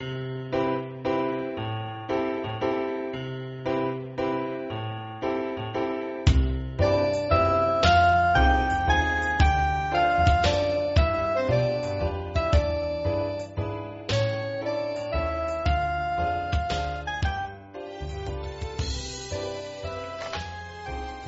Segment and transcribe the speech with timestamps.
[0.00, 0.27] you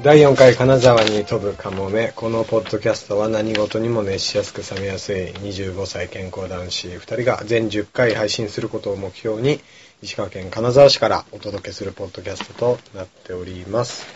[0.02, 2.14] 第4回金沢に飛ぶカモメ。
[2.16, 9.60] このポッドキャストは何事にも熱しやすく冷めやすい25歳健康男子2人が全10回配信することを目標に
[10.00, 14.06] 石川県金沢市からお届けするポッドキャストとなっております。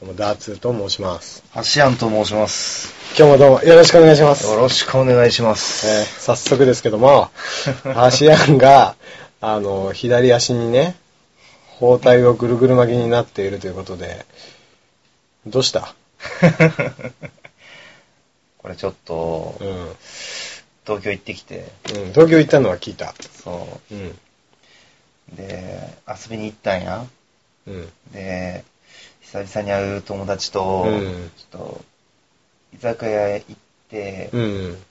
[0.00, 1.44] どうもダーツーと申します。
[1.54, 2.92] アシアンと申します。
[3.16, 4.44] 今日もどうもよろしくお願いします。
[4.44, 5.86] よろしくお願いします。
[5.86, 7.30] えー早速ですけども、
[7.94, 8.96] 足案が、
[9.40, 10.96] あの、左足にね、
[11.78, 14.26] 包帯をぐるぐる巻きになっているということで、
[15.50, 15.94] どうした？
[18.58, 19.66] これちょっとう、ん。
[19.66, 19.94] うん。
[20.84, 21.66] 東京行ってきて、
[22.12, 23.14] 東京行ったのは聞いた。
[23.44, 24.06] そうん。
[24.08, 25.36] う。
[25.36, 27.04] で、遊びに行ったんや。
[27.66, 27.92] うん。
[28.12, 28.64] で、
[29.20, 31.84] 久々に会う友達と、うんちょっと、
[32.74, 33.56] 居酒屋へ行っ
[33.90, 34.82] て、うん。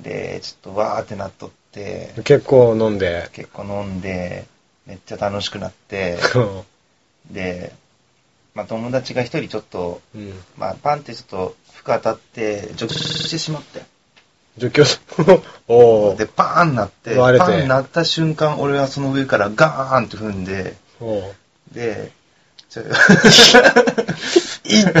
[0.00, 4.46] で、ちょっとわーってなっとって、結構飲んで、結構飲んで、
[4.86, 6.18] めっちゃ楽しくなって、
[7.30, 7.72] で、
[8.56, 10.32] まあ友達が一人ちょっと、うん。
[10.56, 13.82] まあパンってちょっと服当たって、除去してしまって。
[14.56, 14.82] 除去、
[15.68, 20.74] おーで、パーンなって、割れてパーンなった瞬間、俺はその上からガーンって踏んで、
[21.72, 22.10] で、
[22.70, 22.82] ちょ、
[24.64, 24.92] いって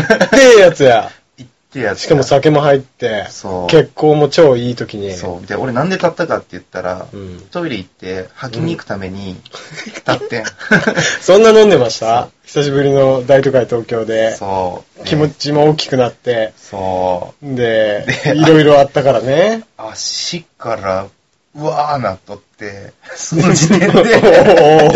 [0.58, 1.10] えやつや。
[1.38, 2.00] 行ってやつ。
[2.00, 5.14] しかも酒も入って、そう血行も超いい時に。
[5.14, 5.46] そう。
[5.46, 7.40] で、俺なんで立ったかって言ったら、うん。
[7.50, 9.40] トイレ行って吐きに行くために
[9.86, 10.44] 立ってん。
[11.22, 12.28] そんな飲んでました？
[12.56, 14.34] 久しぶりの大都会東京で。
[14.34, 15.04] そう。
[15.04, 17.54] 気持ちも大きくなって、そう。
[17.54, 19.62] で、でいろいろあったからね。
[19.76, 21.06] 足から、
[21.54, 24.22] うわーなっとって、 その時点おで。
[24.22, 24.92] ー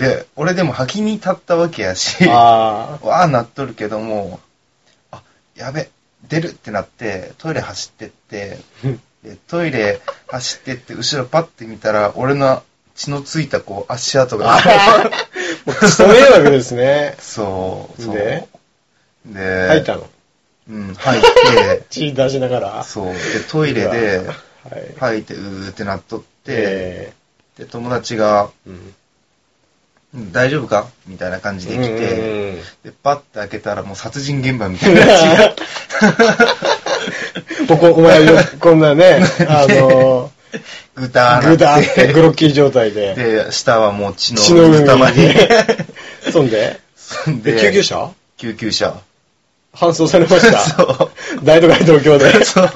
[0.00, 4.38] で、俺でも吐きに立ったわけやし、あわーなっとるけども、
[5.10, 5.20] あ、
[5.56, 5.90] やべ、
[6.28, 12.62] 出るってなって、トイレ走ってって、ーでトイレ走ってって、後ろパッて見たら、俺の
[12.94, 14.58] 血のついたこう足跡が。
[15.68, 17.14] もう迷惑ですね。
[17.20, 18.14] そう、そう。
[18.14, 18.48] で？
[19.26, 20.06] で、吐いたの？
[20.70, 22.84] うん、吐いて、 血出しながら？
[22.84, 23.14] そう。
[23.14, 23.18] で、
[23.50, 24.94] トイレで、はい。
[24.98, 27.12] 吐いて、うーってなっとって、え
[27.58, 28.94] で、友達が、ーうん
[30.14, 30.86] うん大丈夫か？
[31.06, 35.54] みたいな感じで来て、で、パッて開けたらもう殺人現場みたいな感じが。
[37.68, 40.30] ここ、お前よ、こんなね、 あの、
[40.94, 45.22] ぐたーなグダーってグロッキー状態で、で、下はもう血の血の海まり。
[45.22, 45.34] に。
[46.32, 48.10] そんで、そんで救急車？
[48.36, 49.00] 救急車。
[49.74, 50.58] 搬送されました。
[50.58, 51.44] そう。
[51.44, 52.44] 大都会東京で。
[52.44, 52.70] そう。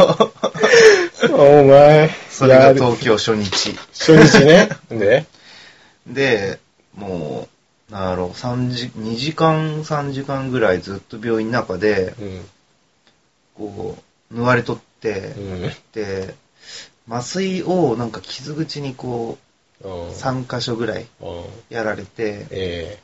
[1.31, 3.77] お前、それが東京初日。
[3.93, 4.69] 初日ね。
[4.91, 5.27] で、
[6.06, 6.59] で、
[6.97, 7.49] も
[7.91, 12.44] う、なんやろう、3時、2時間、3時間ぐらいずっと病院の中で、うん。
[13.56, 13.99] こ
[14.31, 15.72] う、縫われとって、うん。
[15.93, 16.34] で、
[17.08, 19.38] 麻酔をなんか傷口にこ
[19.82, 22.98] う、うん3箇所ぐらいうんやられて、え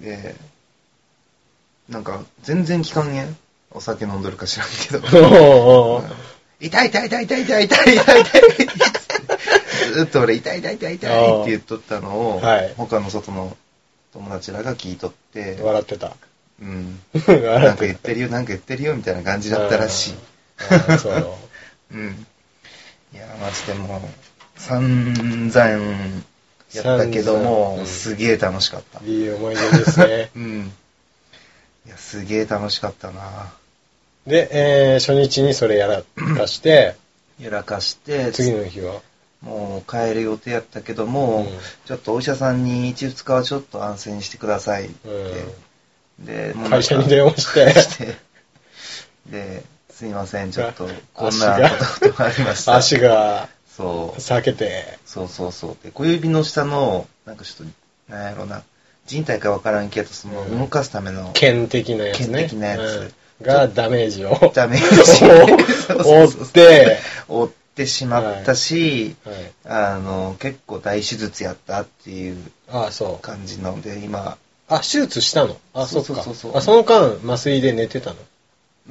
[0.00, 0.34] で、
[1.90, 3.36] なんか全然効かんげん。
[3.74, 6.02] お酒飲んどるか知らんけど。
[6.60, 13.56] 痛い痛い痛い痛い痛い痛い痛い痛い痛いずっと俺痛い痛い痛い痛いって言っとったのを、はい他の外の
[14.12, 16.12] 友達らが聞いとって、笑ってた。
[16.60, 17.00] うん。
[17.26, 20.14] 笑なんか言ってるよ、なんか言ってるよ、みたいな感じだったらしい。
[20.98, 21.34] そう。
[21.92, 22.26] うん。
[23.14, 25.60] いや、マジでもう、散々
[26.72, 29.04] やったけども、うんすげえ楽しかった。
[29.04, 30.30] いい思い出ですね。
[30.36, 30.72] うん。
[31.86, 33.52] いや、すげえ楽しかったな
[34.26, 36.02] で、えー、初日にそれやら
[36.36, 36.94] かして、
[37.40, 39.00] やらかして、次の日は、
[39.40, 45.08] もう帰る予定やったけども、うんちょっとお医者さんに1、2日はちょっと安静にしてくださいって。
[45.08, 48.16] うなんか会社に電話してして
[49.26, 49.62] で、
[50.02, 51.60] すいません、ちょっと、こんな
[52.00, 52.74] ことがありました。
[52.74, 54.16] 足がそう。
[54.16, 55.76] 裂けて、そうそうそう。
[55.84, 57.68] で、小指の下の、なんかちょっ
[58.08, 58.64] と、なんやろな、
[59.06, 60.58] 人体かわからんけど、その、うん。
[60.58, 62.40] 動かすための、剣的なやつね。
[62.40, 62.80] 剣的なやつ。
[63.40, 63.46] うん。
[63.46, 64.50] がダメージを。
[64.52, 66.02] ダメージを。
[66.02, 66.98] 負って、
[67.28, 69.36] 負ってしまったし、はい。
[69.66, 72.38] あの、結構大手術やったっていう
[72.72, 73.24] ああ、そう。
[73.24, 74.36] 感じので、今、
[74.68, 75.56] あ、手術したの？
[75.74, 76.24] あ、そそううか。
[76.24, 76.50] そうそう。
[76.52, 78.16] そうあ、その間、麻酔で寝てたの？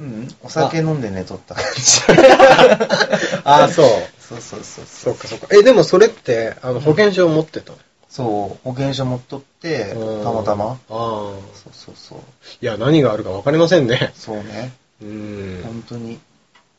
[0.00, 2.00] うん、お酒飲んで寝とった感じ。
[3.44, 3.86] あ、そう。
[4.18, 5.48] そうそうそうそっかそっか。
[5.52, 7.78] え、でもそれって、あの、保険証持ってたの？
[8.08, 10.64] そう、保険証持っとって、うんたまたま。
[10.66, 10.78] ああ。
[10.88, 12.18] そうそうそう。
[12.60, 14.12] いや、何があるか分かりませんね。
[14.14, 14.72] そうね。
[15.02, 15.62] うん。
[15.64, 16.18] 本当に、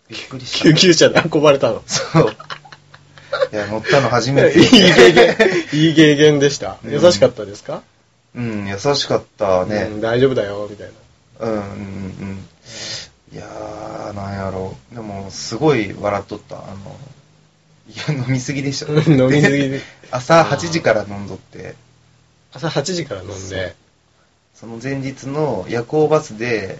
[0.09, 0.65] びっくりした。
[0.69, 1.83] 救急車で運ばれたの。
[1.87, 2.35] そう。
[3.51, 4.93] いや、乗ったの初め いいて。
[4.93, 5.35] 経験、
[5.73, 6.77] いい経験でした。
[6.83, 7.81] うん優しかったですか、
[8.35, 9.89] うん、優しかったね。
[9.91, 10.87] うん大丈夫だよ、みたい
[11.39, 11.47] な。
[11.47, 12.45] うん、うん、うん。
[13.33, 14.75] いやー、なんやろ。
[14.91, 14.95] う。
[14.95, 16.57] でも、すごい笑っとった。
[16.57, 16.97] あの、
[17.89, 18.89] いや、飲みすぎでしょ。
[18.89, 19.81] う ん飲みすぎで。
[20.11, 21.75] 朝8時から飲んどって、
[22.53, 23.75] 朝8時から飲んで、
[24.53, 26.79] その前日の夜行バスで、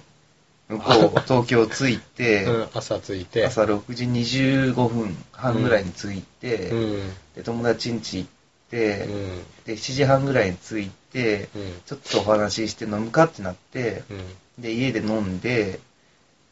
[0.70, 8.30] 向こう、 東京着いて、うん、朝着いて、朝6時25分半ぐらいに着いて、うん、で、友達ん家行っ
[8.70, 15.80] て、うん、で、7時半ぐらいに着いて、うん、ちょっとお話しして飲むかってなって、うん、で、家で飲んで、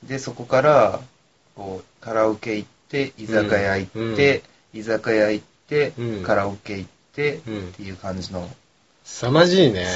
[0.04, 1.00] で、そこから、
[1.56, 4.44] こう、カラオケ行って、居酒屋行って、
[4.74, 8.50] 居酒屋行って、うんカラオケ行って、うんっていう感じの。
[9.04, 9.88] 凄まじいね。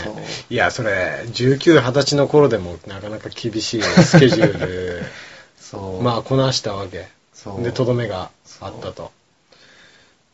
[0.50, 5.04] いや、それ、19、20歳の頃でもなかなか厳しいスケジュール、
[5.60, 6.02] そう。
[6.04, 7.08] まあ、こなしたわけ。
[7.34, 7.64] そう。
[7.64, 8.30] で、とどめが
[8.62, 9.12] あったと。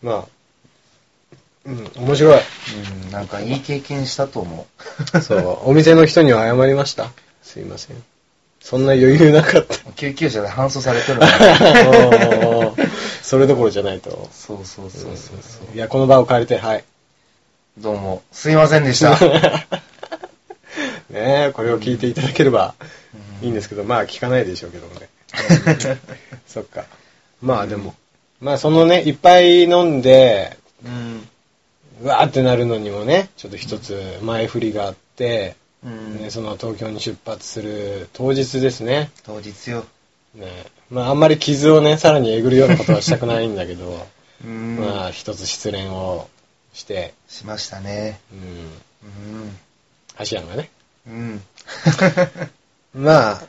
[0.01, 0.25] まあ、
[1.65, 2.39] うん、面白い。
[3.05, 4.67] うん、なんかいい経験したと思
[5.13, 5.21] う。
[5.21, 7.11] そう、お店の人には謝りました？
[7.43, 8.03] すいません。
[8.61, 9.75] そんな余裕なかった。
[9.93, 11.89] 救急車で搬送されてるから。
[11.89, 12.89] お ー
[13.21, 14.29] それどころじゃないと。
[14.33, 15.75] そうそうそうそうそう。
[15.75, 16.83] いや、この場を借りて、はい。
[17.77, 19.17] どうも、すいませんでした。
[21.09, 22.73] ねえ、これを聞いていただければ
[23.41, 25.09] うんいいんですけど、まあ聞かないでしょうけどもね。
[26.47, 26.85] そっか。
[27.41, 27.95] まあでも、
[28.39, 31.27] まあそのね、いっぱい飲んで、うん。
[32.03, 36.21] うわーってなるのにもね、ちょっと一つ前振りがあって、うん。
[36.21, 39.11] ね、その東京に出発する当日ですね。
[39.23, 39.85] 当日よ。
[40.35, 44.07] ねまああんまり傷をね、さらにえぐるようなことはしたくないんだけど、
[44.45, 44.77] うん。
[44.77, 46.29] まあ一つ失恋を
[46.73, 48.19] して、しましたね。
[48.31, 49.57] うん、うん。
[50.29, 50.69] 橋屋がね。
[51.07, 51.43] うん。
[52.93, 53.41] まあ、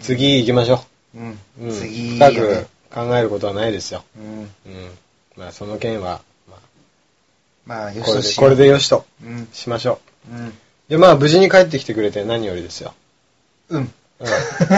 [0.00, 0.84] 次行きましょ
[1.14, 1.38] うん。
[1.60, 1.64] う。
[1.64, 4.04] うん、次深よねく考えることはないですよ。
[4.16, 4.40] うん。
[4.40, 4.50] うん。
[5.36, 6.56] まあその件は、ま
[7.66, 9.48] まあ、あ、よしとしこれでこれでよしとうん。
[9.52, 10.00] しましょ
[10.30, 10.58] うん。
[10.96, 10.98] う。
[10.98, 12.94] で、まあ無事に帰ってきてくれて何よりですよ。
[13.70, 13.92] うん。
[14.20, 14.24] う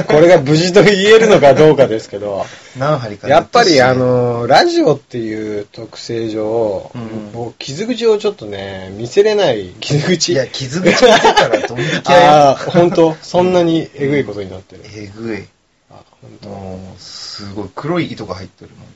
[0.00, 2.46] ん、これが無事と言えるのかどうかですけど、
[2.78, 3.28] 何針か。
[3.28, 10.32] やっぱりあ、の、ラジオっていう特性上、うん僕傷口をちょっとね、見せれない傷口。
[10.32, 11.00] いや、傷口見て
[11.34, 13.14] たらドン引き あやあ、本当？
[13.22, 14.82] そんなにえぐいことになってる。
[14.94, 15.44] えぐい。
[15.90, 18.88] あ、本当もう、すごい黒い糸が入ってるもん。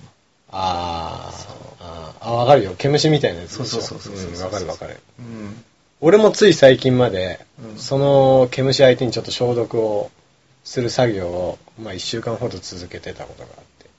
[0.50, 2.74] あーあー、あ、わかるよ。
[2.78, 3.80] 毛虫みたいなやつでしょ。
[3.80, 4.98] そうそうそうそうそうんわかるわかる。
[5.18, 5.64] うん。
[6.00, 10.10] 俺もつい最近まで、うんその毛虫相手にちょっと消毒を
[10.64, 13.90] する作業を、まあ一週間ほど続けてたことがあって。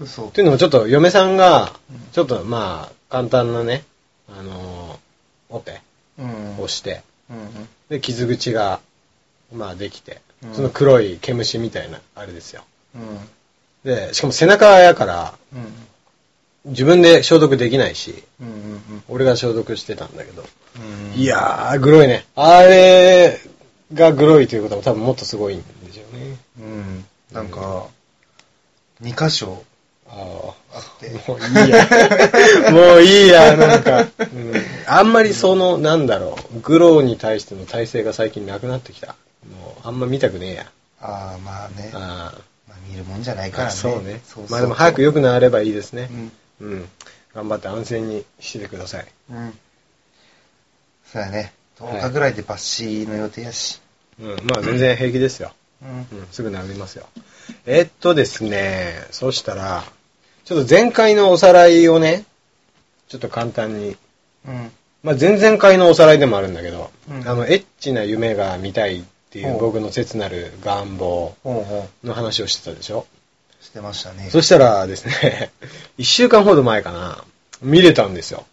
[0.00, 3.84] 嘘っていうのもちょっと嫁さんがうん、ちょっとまあ簡単なね、
[4.28, 5.80] あのーオペ
[6.18, 6.58] うん。
[6.60, 7.68] をして、うん。
[7.88, 8.80] で、傷口が、
[9.52, 12.64] まあできてう、んその黒い毛虫みたいな、あれですよ。
[12.94, 13.18] うん。
[13.84, 15.72] で、しかも背中やから、うん。
[16.64, 18.46] 自分で消毒できないし、うん。
[18.48, 19.04] うん。
[19.08, 20.44] 俺が消毒してたんだけど、
[21.14, 21.20] うん。
[21.20, 22.24] いやー、グロいね。
[22.34, 23.38] あれ
[23.92, 26.36] がグロいということは多分もっとすごいんでしょうね。
[26.60, 27.04] うん。
[27.32, 27.86] なんか、
[29.00, 29.62] 二箇所
[30.08, 31.10] ああって。
[31.28, 31.30] あ。
[31.30, 31.86] もういいや。
[32.72, 34.00] もういいや、なんか。
[34.00, 34.52] うん、
[34.86, 39.08] あんまりその、なんだろう、グロに対しての体制が最近なくなってきた。
[39.08, 40.66] もう、あんま見たくねえや。
[41.00, 41.90] ああ、まあね。
[41.92, 42.34] まあ
[42.70, 43.70] あ見るもんじゃないあからね。
[43.72, 46.14] そうねそうそうまあでも早く良くなればいいですねう。
[46.14, 46.32] ん。
[46.64, 46.88] うん。
[47.34, 49.06] 頑張って安静にしてください。
[49.30, 49.58] うん。
[51.06, 51.36] そうやね。
[51.36, 53.80] はい10日ぐらいで抜歯の予定やし。
[54.20, 54.28] うん。
[54.44, 55.52] まあ全然平気ですよ。
[55.82, 56.18] うん。
[56.20, 57.08] うん、すぐ治りますよ。
[57.66, 59.84] えっとですね、そしたら、
[60.44, 62.24] ちょっと前回のおさらいをね、
[63.08, 63.96] ちょっと簡単に、
[64.46, 64.70] うん。
[65.02, 71.36] まあ前々回のおさらいでもあるんだけど、うんあの、エッチな夢が見たいっていう僕の切なる願望
[72.04, 73.06] の話をしてたでしょ。
[73.64, 73.66] う。
[73.66, 74.28] してましたね。
[74.30, 75.50] そしたらですね、
[75.98, 77.24] 一週間ほど前かな、
[77.62, 78.44] 見れたんですよ。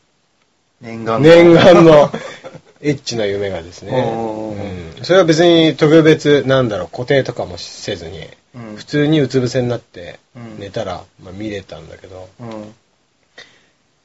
[0.82, 1.30] 念願の。
[1.30, 2.12] 念願の
[2.82, 3.92] エッチな夢がですね。
[5.04, 8.76] それは別に特別、なんだろう、固定とかもせずに、うん。
[8.76, 12.76] 普通にうつ伏せになってうん寝たら、まあ、見れたんだけど、うん。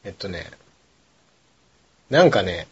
[0.05, 0.47] えっとね、
[2.11, 2.67] なんかね、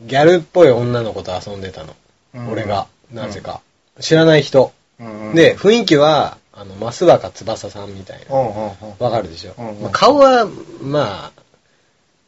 [0.00, 1.94] ギャルっぽい女の子と遊んでたの。
[2.34, 3.60] うん俺が、なぜか。
[4.00, 4.72] 知らない人。
[4.98, 5.34] うん。
[5.34, 8.36] で、、雰囲気は、あの、増若翼さんみたいな。
[8.36, 10.46] わかるでしょ、うんうんまあ顔は、
[10.80, 11.32] ま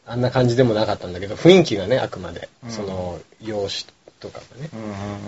[0.06, 4.70] あ、あんな感じでもなかったんだけど、雰囲気がね、あくまで、うんその、容姿とかがね。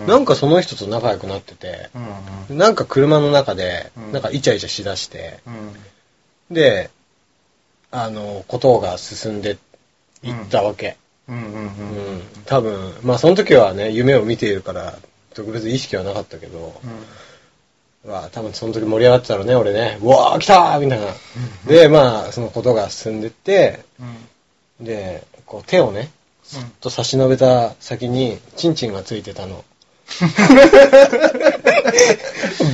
[0.07, 1.89] なんかその人と仲良くなってて。
[2.49, 6.53] なんか車の中でう、んなんかイチャイチャしだして、うん。
[6.53, 6.89] で、
[7.91, 9.57] あの、ことが進んで
[10.21, 10.97] いったわけ。
[12.45, 14.99] 多分、まあその時はね、夢を見ているから、
[15.33, 16.73] 特別意識はなかったけど、
[18.05, 19.97] は、多分その時盛り上がってたろうね、俺ね。
[20.01, 21.07] うわー来たーみたいな。
[21.65, 23.83] で、まあ、そのことが進んでって、
[24.79, 24.85] うん。
[24.85, 26.11] で、こう手をね、
[26.43, 29.65] そっと差し伸べた先に、チンチンがついてたの。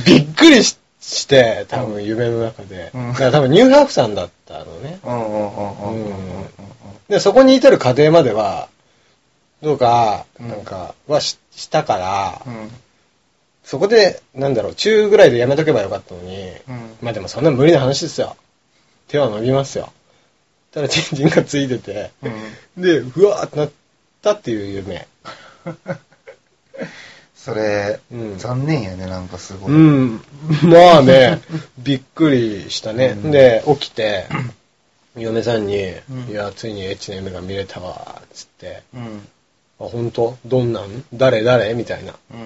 [0.06, 2.90] びっくりしして、多分夢の中で。
[2.94, 5.00] うんだから多分ニューハーフさんだったのね。
[5.04, 6.48] うんうんうんうんうんうん
[7.08, 8.68] で、そこに至る過程までは、
[9.62, 12.70] どうか、うんなんか、はししたから、うん
[13.64, 18.36] そこで、なんだろう、中ぐらいでやめとけばよかったのに、うんまあでもそんな無理な話ですよ。
[19.08, 19.92] 手は伸びますよ。
[20.72, 22.10] ただ、チンチンがついてて、
[22.76, 23.70] うんで、うわーってなっ
[24.22, 25.06] たっていう夢。
[27.36, 29.72] それ、うん残念やね、なんかすごい。
[29.72, 30.22] うん。
[30.62, 31.40] まあね、
[31.78, 33.16] びっくりしたね。
[33.22, 34.26] うんで、起きて、
[35.16, 39.28] 嫁さんに、うんいや、ついにエッチな夢が見れたわ、つって、うん。
[39.80, 40.36] あ、本当？
[40.46, 41.04] どんなん？
[41.12, 41.42] 誰？
[41.42, 41.74] 誰？
[41.74, 42.14] みたいな。
[42.32, 42.42] うんう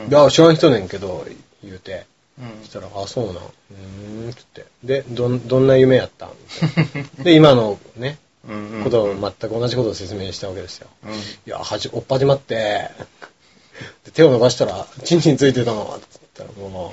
[0.00, 0.10] んうん。
[0.10, 1.26] いや、知らん人ねんけど、
[1.64, 2.06] 言うて。
[2.38, 3.34] うんそしたら、あ、そうなん。
[3.34, 4.64] うーん、つって。
[4.84, 6.26] で、どん、どんな夢やった？
[6.26, 6.30] ん
[7.24, 8.18] で、今のね、
[8.84, 10.86] ことを全く同じことを説明したわけですよ。
[11.04, 11.14] うんい
[11.46, 12.90] や、はじ、おっ始まって、
[14.04, 16.92] で手を伸ばしたら、チンチンついてたの、つったら、も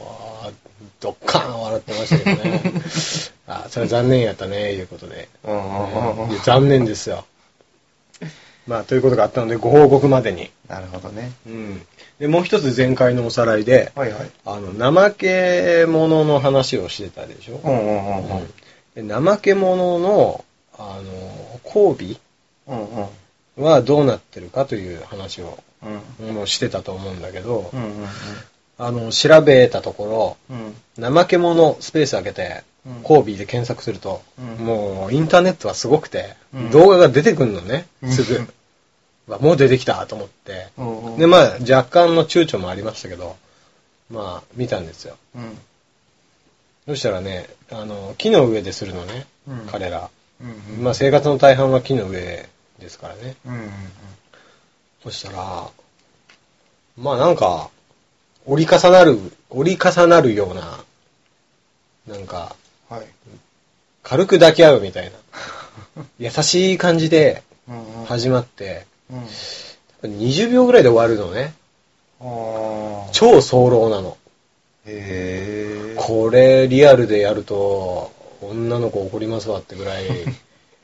[0.50, 0.54] う、
[1.00, 2.62] どっかん笑ってましたけどね。
[3.48, 5.30] あ、それ残念やったね、いうことで。
[5.44, 7.24] うん残念ですよ。
[8.68, 10.50] まあ、ということがあったので、ご報告までに。
[10.68, 11.32] なるほどね。
[11.46, 11.82] うん。
[12.20, 14.32] で、もう一つ前回のおさらいで、はいはい。
[14.46, 17.60] あの、怠け者の話をしてたでしょ？
[17.64, 18.42] うんうんうん
[18.98, 19.08] うん。
[19.08, 20.44] で怠け者の、
[20.78, 22.18] あの、交
[22.68, 23.06] うんうん。
[23.58, 25.60] 尾はどうなってるかという話を、
[26.20, 26.34] うん。
[26.34, 28.08] もうしてたと思うんだけど、うんうん
[28.78, 30.76] あの、調べたとこうん。
[30.98, 38.48] ろ、怠け者スペース開けてうん、交尾で検索すると、うんもうインターネットはすごくて、うん動画が出てくるのね、すぐ
[39.40, 40.68] もう出てきたと思って。
[41.18, 43.38] で、まあ、若干の躊躇もありましたけど、
[44.12, 45.18] まあ、見たんですよ。
[45.36, 45.58] うん。
[46.88, 50.10] そしたらね、あの、木の上でするのね、うん彼ら。
[50.80, 52.48] まあ、生活の大半は木の上
[52.80, 53.36] ですからね。
[55.02, 55.70] そしたら、
[56.98, 57.70] まあなんか、
[58.46, 60.84] 折り重なる、折り重なるような、
[62.08, 62.65] なんか、うん。
[62.90, 63.08] はい。
[64.04, 68.06] 軽く抱き合うみたいな、 優しい感じでうんうん。
[68.06, 70.20] 始まって、うん。
[70.20, 71.54] 20秒ぐらいで終わるのね。
[73.12, 74.18] 超早漏なの。
[74.86, 75.96] へえ。
[75.98, 78.12] これ、リアルでやると、
[78.42, 80.06] 女の子怒りますわってぐらい、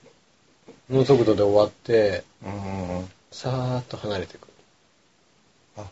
[0.90, 3.12] の速度で終わって、うんうん。
[3.32, 4.48] さーっと離れていく。
[5.78, 5.86] あ、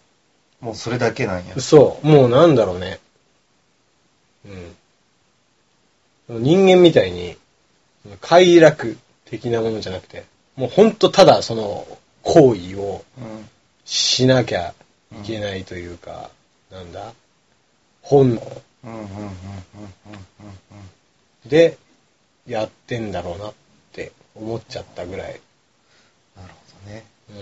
[0.59, 1.59] もうそれだけなんや。
[1.59, 2.99] そう、もうなんだろうね。
[4.45, 4.75] うん。
[6.29, 7.35] 人間みたいに、
[8.21, 11.87] 快楽的なものじゃなくて、もうほんとただその
[12.21, 13.49] 行為をうん。
[13.85, 14.75] しなきゃ
[15.23, 16.29] いけないというか、
[16.71, 17.13] なんだ？
[18.03, 18.61] 本能
[21.47, 21.75] で
[22.45, 23.53] やってんだろうなっ
[23.93, 25.41] て思っちゃったぐらい。
[26.37, 27.03] なるほどね。
[27.31, 27.35] うん。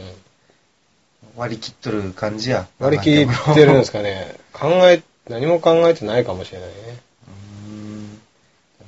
[1.35, 2.65] 割り切っとる感じや。
[2.79, 4.37] 割り切ってるんですかね。
[4.53, 6.75] 考え、何も考えてないかもしれないね。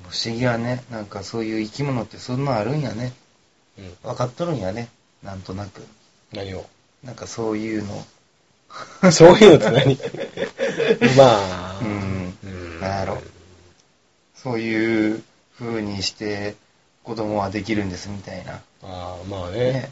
[0.09, 0.83] 不思議やね。
[0.91, 3.13] なんかそういう生き物ってそんなあるんやね。
[3.77, 3.93] うん。
[4.03, 4.89] 分かっとるんやね。
[5.23, 5.85] なんとなく。
[6.33, 6.65] 何を？
[7.03, 8.05] なんかそういうの。
[9.11, 9.97] そういうのって何？
[11.15, 13.21] まあ、うんうんなんやろ
[14.35, 15.23] そういう
[15.57, 16.55] 風にして
[17.03, 18.53] 子供はできるんですみたいな。
[18.53, 19.59] ああ、まあね。
[19.73, 19.91] ね。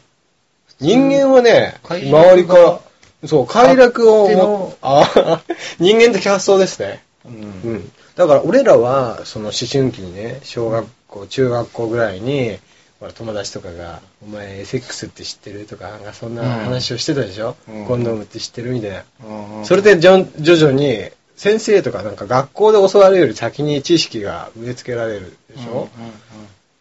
[0.80, 2.80] 人間はね、周りから、
[3.26, 5.42] そう、快楽をあああ、
[5.80, 7.02] 人間的発想ですね。
[7.24, 7.28] う。
[7.28, 7.92] うんん。
[8.18, 12.58] だから俺らは、その思春期にね、小学校、中学校ぐらいに、
[12.98, 19.04] ほら友達とかが、お前、セックスって知ってるとか、そんな話をしてたでしょ、うんコンドームって知ってるみたいな。
[19.24, 25.88] うんうんそれで徐々に、先生とかなんか学校で教わるより先に知識が植え付けられるでしょ、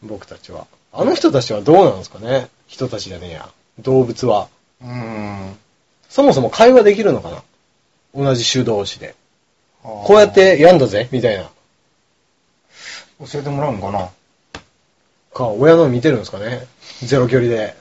[0.02, 0.66] うん僕たちは。
[0.92, 2.48] あの人たちはどうなんですかね？
[2.66, 3.50] 人たちじゃねえや。
[3.78, 4.48] 動物は。
[4.82, 5.56] うん。
[6.10, 7.44] そもそも会話できるのかな？
[8.16, 9.14] 同じ種同士で。
[9.88, 11.44] ここうやってやんだぜみたいな。
[13.26, 14.10] 教えてもらうんかな。
[15.34, 16.68] か、親の見てるんですかね
[17.02, 17.74] ゼロ距離で。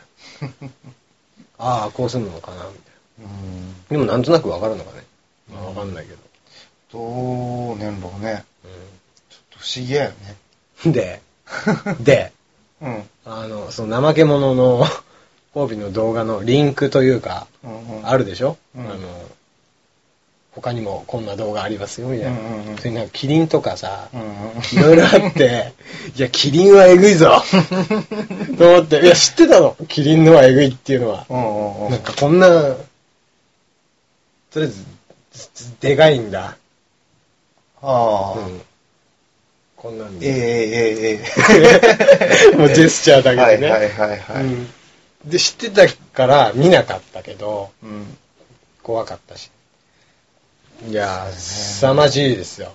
[1.59, 2.75] ああ、こうすんのかなみたい
[3.19, 3.69] うん。
[3.71, 3.75] な。
[3.91, 5.05] でもなんとなくわかるのかね
[5.51, 6.19] まあわかんないけど。
[6.93, 8.45] どうねんろうね。
[8.63, 8.69] う
[9.29, 10.11] ちょっと不思議やよ
[10.85, 10.89] ね。
[10.89, 11.21] ん、 で、
[11.99, 12.33] で、
[12.81, 13.11] うん。
[13.25, 14.87] あの、その怠け者の
[15.57, 18.09] 交尾の動画のリンクというか、うんうん。
[18.09, 18.99] あるでしょ、うんあの、
[20.57, 22.39] 他にもこんな動画ありますよ、みたいな。
[22.39, 24.09] うんうんうんそれなんかキリンとかさ。
[24.73, 25.73] いろいろあって、
[26.17, 27.43] いや、キリンはえぐいぞ
[28.59, 29.77] と思って、いや、知ってたの？
[29.89, 31.27] キリンのはえぐいっていうのは。
[31.29, 31.91] うんうんうん。
[31.91, 32.77] なんかこんな、と
[34.57, 34.85] りあえず、
[35.81, 36.57] でかいんだ。
[37.83, 38.39] ああ。
[38.39, 38.63] うん。
[39.77, 40.31] こんなんええ
[40.97, 41.11] で。
[41.11, 43.71] えええ もうジェスチャーだけでね。
[43.71, 44.43] はいはいはいはい。
[44.43, 44.73] うん
[45.27, 48.17] で、知ってたから見なかったけど、うん。
[48.83, 49.51] 怖かったし。
[50.85, 52.73] いやー、凄まじいですよ。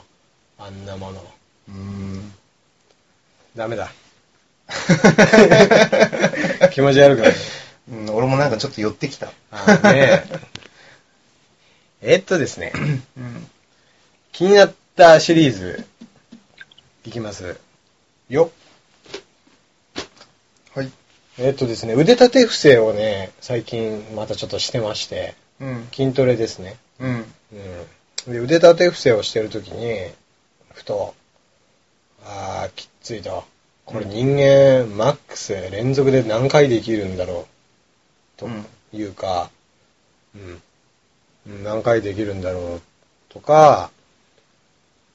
[0.58, 1.24] あんなもの。
[1.70, 2.34] うん。
[3.56, 3.92] ダメだ。
[6.72, 7.36] 気持ち悪くなる。
[7.92, 9.32] うん、俺もなんかちょっと寄ってきた。
[9.52, 10.24] あーね
[12.02, 12.14] え。
[12.14, 12.72] えっとですね、
[13.18, 13.48] うん。
[14.32, 15.86] 気になったシリーズ、
[17.06, 17.58] いきます。
[18.30, 18.52] よ。
[20.74, 20.92] はい。
[21.38, 25.88] えっとですね、腕立て伏せをね、最近またちょっとしてまして、うん。
[25.94, 26.78] 筋トレですね。
[27.00, 27.31] うん。
[28.28, 28.34] うん。
[28.34, 30.12] で、腕立て伏せをしてるときに、
[30.74, 31.14] ふと、
[32.26, 33.44] あー、きっついと。
[33.86, 37.48] これ人間、マックス連続で何回できるんだろ
[38.38, 39.50] う、とうんいうか、
[40.36, 40.62] うん。
[41.48, 42.82] うん何回できるんだろう、
[43.30, 43.90] とか、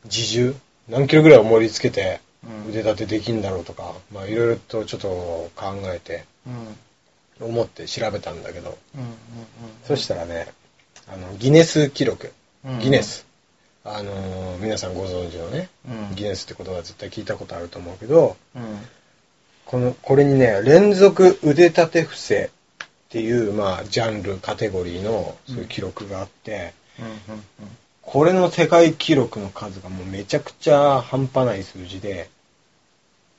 [0.04, 0.54] 自重？
[0.88, 5.08] 何キロぐらい重りつけてうん腕立てできるんだろうとか、まあいろいろとちょっと
[5.54, 6.50] 考えて、う
[7.44, 7.48] ん。
[7.48, 9.02] 思って調べたんだけど、うん。
[9.02, 9.08] うん。
[9.84, 10.48] そしたらね、
[11.08, 12.32] あの、ギネス記録、うん
[12.80, 13.26] ギネス。
[13.84, 18.62] あのー皆さんご存知のね、うんギネスって言葉絶対聞いたことあると思うけど、うん。
[19.64, 22.50] この、これにね、連続腕立て伏せ
[22.84, 27.66] っていう、まあ、ジャンル、カテゴリーの、そういう記録があって、うん。
[28.02, 32.28] これの世界記録の数がもうめちゃくちゃ半端ない数字で、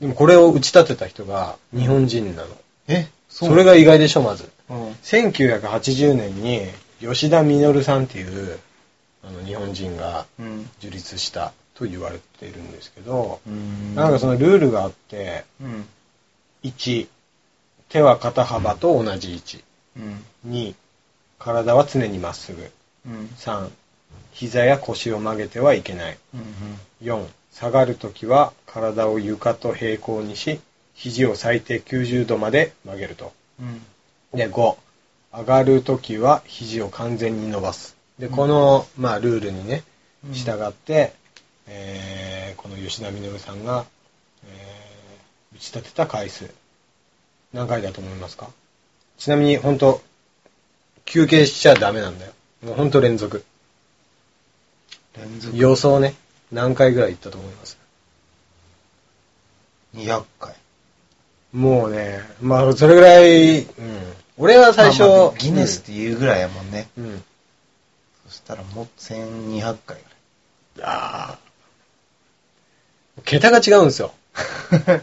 [0.02, 2.50] でもこれを打ち立てた人が日本人なの。
[2.88, 4.50] えそれが意外でしょ、まず。
[4.70, 4.92] うん。
[5.04, 6.62] 1980年に
[7.00, 8.60] 吉田稔さんっていう
[9.24, 10.70] あの日本人がうん。
[10.80, 13.96] 樹立したと言われているんですけど、うん。
[13.96, 15.88] なんかそのルールがあって、うん。
[16.64, 17.08] 1、
[17.90, 19.64] 手は肩幅と同じ位置。
[19.96, 20.26] うん。
[20.48, 20.76] 2、
[21.40, 22.72] 体は常にまっすぐ。
[23.06, 23.26] うん。
[23.38, 23.70] 3、
[24.32, 26.18] 膝や腰を曲げてはいけない。
[26.34, 27.08] うん。
[27.08, 30.60] 4、下がるときは体を床と平行にし、
[30.94, 33.34] 肘を最低90度まで曲げると。
[33.60, 33.82] うん。
[34.38, 34.78] で、5、
[35.34, 37.97] 上がるときは肘を完全に伸ばす。
[38.20, 39.84] で、この、まあ、ルールにね、
[40.26, 41.14] うん従って、
[41.68, 43.86] えーこの吉田稔さんが、
[44.48, 46.50] えー打ち立てた回数、
[47.54, 48.50] 何回だと思いますか？
[49.18, 50.02] ちなみに、本当
[51.06, 52.34] 休憩しちゃダメなんだよ。
[52.64, 53.44] もう本当連続。
[55.18, 56.16] 連続予想ね、
[56.52, 57.78] 何回ぐらいいったと思います
[59.96, 60.56] ？200回。
[61.54, 63.68] もうね、まあ、それぐらい、うん。
[64.38, 66.88] 俺は最初、まあまあギネスって言うぐらいやもんね。
[66.98, 67.24] うん、
[68.48, 69.98] たらもう1200回
[70.76, 74.14] ぐあー桁が違うんですよ。
[74.88, 75.02] らい。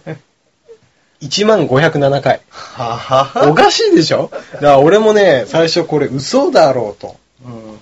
[1.21, 2.41] 1万507回。
[2.51, 3.51] ははは。
[3.51, 4.31] おかしいでしょ？
[4.31, 7.81] だから俺もね、最初これ嘘だろうとうん。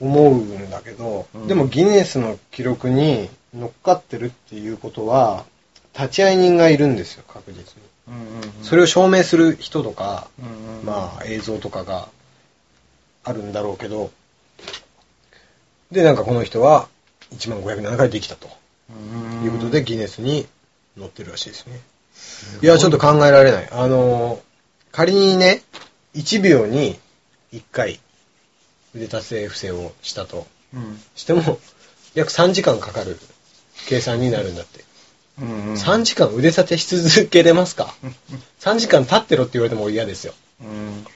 [0.00, 5.44] 思うんだけど、うんでもギネスの記録に乗っかってるっていうことは、
[5.98, 7.64] 立会人がいるんですよ、確実に。
[8.08, 8.64] うんうん。
[8.64, 10.84] それを証明する人とか、うんうん。
[10.84, 12.08] まあ映像とかが
[13.24, 14.10] あるんだろうけど、
[15.90, 16.88] で、なんかこの人は
[17.34, 18.48] 1万507回できたと
[18.90, 20.46] うんいうことでギネスに
[20.98, 21.80] 載ってるらしいですね。
[22.62, 23.68] いや、ちょっと考えられない。
[23.70, 24.40] あのー、
[24.92, 25.62] 仮にね、
[26.14, 26.98] 1秒に
[27.52, 28.00] 1回
[28.94, 31.00] 腕立て伏せをしたとうん。
[31.14, 31.58] しても、
[32.14, 33.18] 約3時間かかる
[33.86, 34.84] 計算になるんだって。
[35.40, 35.74] うんうん。
[35.74, 37.94] 3時間腕立てし続けれますか
[38.60, 40.34] ?3 時間立ってろって言われても嫌ですよ。
[40.62, 41.06] うん。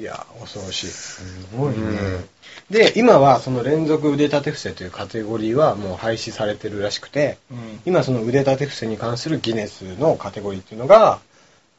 [0.00, 0.86] いや、恐ろしい。
[0.86, 1.22] す
[1.54, 2.24] ごいね。
[2.70, 7.80] で、今はその連続腕立て伏せというカテゴリーはもう廃止されてるらしくて、うん。
[7.84, 11.20] 今その腕立て伏せに関するギネスのカテゴリーっていうのが、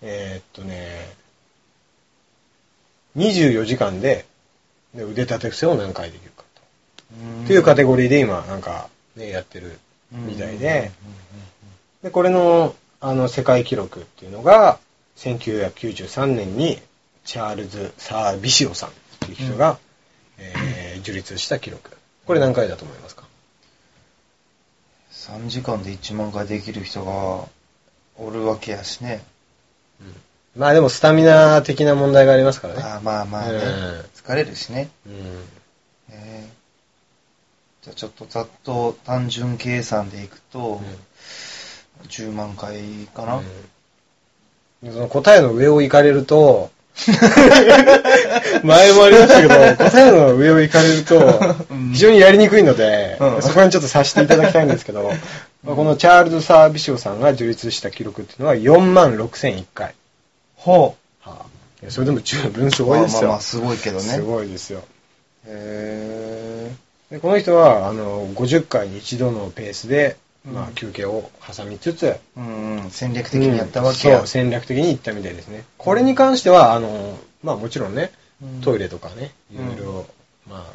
[0.03, 1.15] えーっとね、
[3.17, 4.27] 24時間で
[4.93, 6.61] で腕立て伏せを何回できるかと。
[7.43, 9.79] っていうカテゴリーで今なんかね、やってる
[10.11, 10.91] みたいで、
[12.03, 14.77] で、これのあの世界記録っていうのが、
[15.17, 16.79] 1993年に
[17.25, 19.77] チャールズ・サー・ビシオさんっていう人が、
[20.37, 21.97] えー樹立した記録。
[22.27, 23.23] これ何回だと思いますか
[25.11, 27.47] ？3時間で1万回できる人が
[28.17, 29.23] おるわけやしね。
[30.55, 32.83] まあでもスタミナ的な問題がありますからね。
[32.83, 33.61] ああまあまあね、うん。
[34.13, 34.89] 疲れるしね。
[35.07, 35.13] うん。
[36.09, 36.61] えー
[37.83, 40.79] じゃあちょっとざっと単純計算でいくと、
[42.09, 42.79] 10万回
[43.15, 43.41] かな、
[44.83, 44.93] うん。
[44.93, 46.69] その答えの上を行かれると、
[48.63, 51.17] 前もありましたけど、答えの上を行かれると
[51.69, 55.11] うん、非常にやりにくいので、うんそこにちょっとさせていただきたいんですけど、
[55.63, 59.95] まあこのチャールズ・サービシオさんが樹立した記録っていうのは4万6001回。
[60.55, 61.35] ほは
[61.85, 62.85] あそれでも十分すう。
[62.85, 63.21] ごいですよ。
[63.21, 64.03] まあまあまあすごいけどね。
[64.03, 64.83] すごいですよ。
[65.47, 66.71] へ
[67.09, 74.15] でこの人は、あの、50回に一度のペースで、うんまあ、休憩を挟みつつ、うんうん、戦略的にやったわけや。
[74.15, 75.65] うんそう、戦略的に行ったみたいですね。
[75.77, 80.05] これに関しては、あの、まあもちろんね、うんトイレとかね、いうんろいろ、
[80.49, 80.65] ま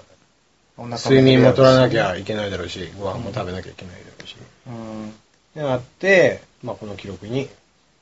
[0.78, 4.36] あ、睡眠も取らなきうゃいけないだろうし、ご飯も食べなきゃいけないだろうし。
[4.70, 5.14] ん。
[5.54, 7.48] で、あって、まあこの記録に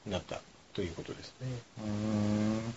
[0.07, 0.41] なった
[0.75, 1.49] ということですね。
[1.83, 2.75] うん。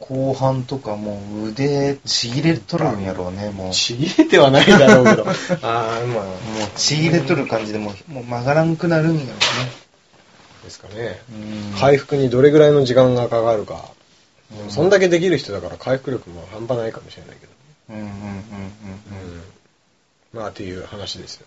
[0.00, 3.72] 後半とかもう腕ちぎれとるんやろうね、もう。
[3.72, 5.24] ちぎれてはないだろうけど。
[5.62, 6.34] ああ、まあ、もう
[6.74, 9.32] ちぎれとる感じでもうもう曲がらんくなるんやろ
[10.64, 11.20] ですかね。
[11.78, 13.84] 回復にどれぐらいの時間がかかるか。
[14.64, 17.52] うんそんだけできる人だから回復力も半端ないかもしれないけど。
[17.90, 18.32] うんうんうんうんうん。
[18.32, 18.34] う
[19.36, 19.42] ん。
[20.32, 21.46] まあ、っていう話ですよ。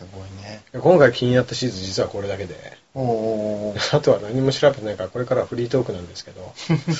[0.00, 0.62] すごいね。
[0.72, 2.54] 今回気になったシーズン実はこれだけで。
[2.94, 6.54] あとは何も調べてないから、これからはフリートークなんですけど。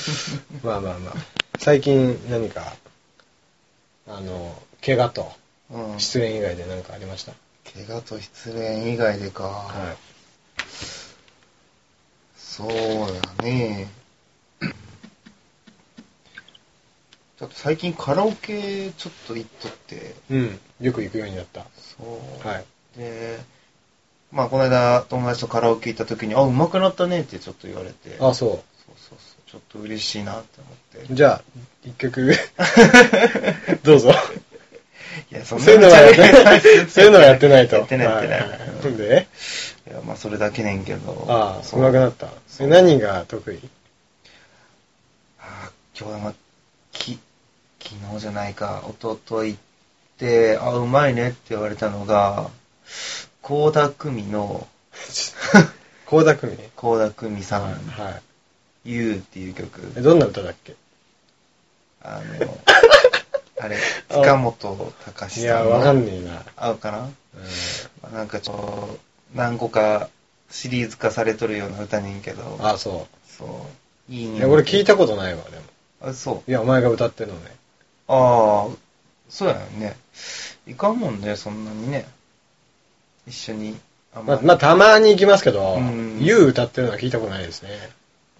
[0.61, 1.13] まあまあまあ。
[1.57, 2.75] 最近何か、
[4.07, 5.31] あの、怪我と
[5.71, 5.99] うん。
[5.99, 7.33] 失恋以外で何かありました、
[7.73, 9.45] 怪我と失恋以外でか。
[9.45, 9.97] はい。
[12.37, 13.89] そうやね。
[17.39, 20.59] ちょっと最近カラオケちょっと行っとって、うん。
[20.79, 21.65] よく行くようになった。
[21.97, 22.47] そう。
[22.47, 22.65] はい。
[22.97, 23.39] で、
[24.31, 28.17] まあこの間友達とカラオケ行った時に、あ、上手くなったねってちょっと言われて。
[28.19, 28.55] あ、そそう
[28.97, 29.51] そうそう。
[29.51, 31.13] ちょっと嬉しいなって思って。
[31.13, 31.15] う。
[31.15, 31.41] じゃあ、
[31.83, 32.33] 一曲、
[33.83, 34.13] どうぞ。
[35.31, 36.61] いや、そそういうのはやってない。
[36.89, 37.75] そういうのはやってないと。
[37.75, 39.27] やってないやってないなんで？
[39.89, 41.25] いや、まあそれだけねんけど。
[41.27, 42.27] ああ、そう上手くなった。
[42.47, 43.59] そうえ何が得意？
[45.41, 46.35] あ今日
[46.91, 47.19] き、
[47.81, 49.55] 昨日じゃないか、一昨日っ
[50.17, 52.49] て、あ、うまいねって言われたのが、
[53.41, 54.67] 高田久美の、
[56.05, 56.69] 高田組ね。
[56.75, 58.21] 高田久美さん、は
[58.85, 58.91] い。
[58.91, 59.93] You っていう曲。
[59.95, 60.75] えどんな歌だっけ？
[62.03, 62.57] あの、
[63.61, 63.77] あれ、
[64.09, 65.71] 塚本隆いや、さんの。
[65.71, 66.43] わかんねえな。
[66.55, 67.07] 合うかな、うん
[68.01, 68.99] まあなんかちょっと、
[69.35, 70.09] 何個か
[70.49, 72.57] シリーズ化されとるような歌ねんけど。
[72.61, 73.07] あ、そ。
[73.37, 73.67] そ
[74.09, 74.11] う。
[74.11, 74.37] いいうね。
[74.39, 75.63] いや、俺聞いたことないわ、でも。
[76.01, 76.49] あ、そう。
[76.49, 77.55] いや、お前が歌ってるのね。
[78.07, 78.75] ああ、
[79.29, 79.95] そうやね。
[80.67, 82.05] いかんもんね、そんなにね。
[83.31, 83.79] 一緒に。
[84.13, 87.69] あんまあ、まあ、たまに行きますけどうん、You 歌ってるのは聞いたことないですね。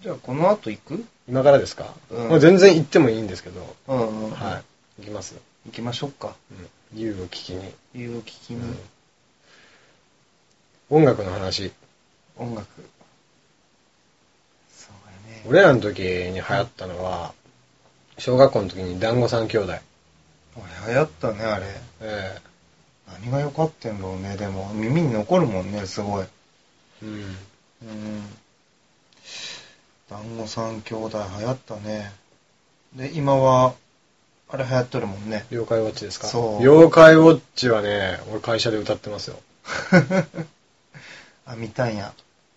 [0.02, 1.04] じゃあ、この後行く？
[1.28, 1.94] 今からですか？
[2.10, 4.30] うんもう全然行ってもいいんですけど、うんうん。
[4.32, 4.62] は
[4.98, 5.02] い。
[5.02, 5.34] 行きます。
[5.66, 6.34] 行きましょうか。
[6.94, 7.00] うん。
[7.00, 7.72] You を聞きに。
[7.94, 8.78] 理由を聞きに、うん
[10.90, 11.72] 音楽の話。
[12.36, 12.66] 音楽。
[14.76, 15.42] そうやね。
[15.46, 17.32] 俺らの時に流行ったのは、
[18.18, 19.72] 小学校の時に団子三兄弟。
[20.86, 21.64] 流行ったね、あれ。
[22.02, 22.38] え
[23.20, 24.36] 何が良かってんだろうね。
[24.36, 26.24] でも、耳に残るもんね、すごい。
[26.24, 26.28] え
[27.02, 27.10] うん。
[27.82, 28.22] うん。
[30.10, 32.12] 団子三兄弟流行ったね。
[32.94, 33.74] で、今は、
[34.48, 35.46] あれ流行っとるもんね。
[35.50, 36.26] 妖怪ウォッチですか？
[36.28, 39.38] そう妖怪ウォッチはね、俺会社で歌ってますよ。
[41.46, 42.12] あ、見たんや。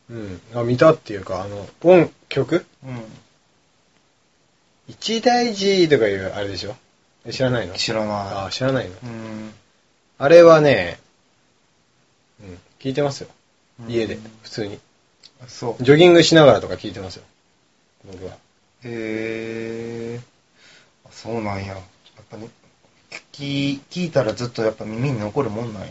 [0.09, 0.41] うん。
[0.53, 2.65] あ、見たっていうか、あの、音、曲？
[2.85, 3.01] うん。
[4.87, 6.75] 一大事とかいうあれでしょ？
[7.25, 7.73] え知らないの？
[7.75, 8.97] 知らあな、知らないのい。
[9.03, 9.53] うん。
[10.17, 10.99] あれはね、
[12.41, 13.30] うん、聞いてますよ。
[13.82, 14.80] うん家で、普通に。
[15.43, 15.84] あそう。
[15.84, 17.23] ジョギングしながらとか聞いてますよ。
[18.06, 18.32] 僕は。
[18.32, 18.36] へ
[18.84, 20.19] え。
[21.06, 21.73] あそうなんや。
[21.73, 21.82] やっ
[22.30, 22.47] ぱね、
[23.34, 25.89] 聞聞いたらずっとやっぱ耳に残るもんなんや。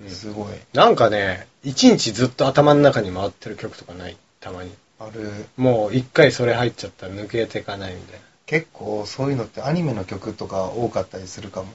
[0.00, 0.52] うんすごい。
[0.72, 4.16] なんかね、一日ずっと頭の中に回ってる曲とかない？
[4.40, 4.70] たまに。
[4.98, 5.46] ある。
[5.58, 8.20] もう一回それ入っちゃったら抜けてかないみたいな。
[8.46, 11.68] 結構そういうのってアニメの曲とか多かったりするかも。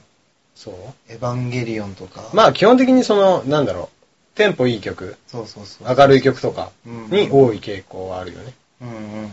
[0.56, 0.74] そう？
[1.10, 2.30] エヴァンゲリオンとか。
[2.34, 3.90] まあ基本的にその、なんだろ
[4.34, 5.96] う、テンポいい曲、そうそうそう。
[5.98, 8.54] 明るい曲とかうんに多い傾向はあるよね。
[8.82, 9.30] うんうんうんうん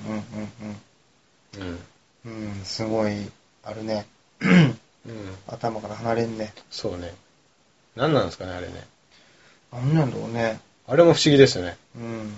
[1.58, 1.68] うん。
[1.68, 1.78] うん。
[2.26, 2.28] う
[2.60, 3.30] ん、すごい、
[3.64, 4.06] あるね。
[4.40, 4.78] うん。
[5.48, 6.52] 頭から離れんね。
[6.70, 7.14] そうね。
[7.96, 8.86] 何なんですかね、あれね。
[9.72, 10.60] なんなんだろうね。
[10.86, 11.76] あれも不思議ですよね。
[11.96, 12.34] うん。